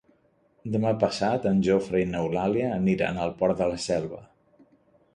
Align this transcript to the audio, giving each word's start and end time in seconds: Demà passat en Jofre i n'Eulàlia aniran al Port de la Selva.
Demà 0.75 0.93
passat 1.03 1.45
en 1.51 1.61
Jofre 1.69 2.03
i 2.05 2.09
n'Eulàlia 2.15 2.73
aniran 2.81 3.23
al 3.27 3.39
Port 3.45 3.63
de 3.65 3.73
la 3.75 3.81
Selva. 3.89 4.27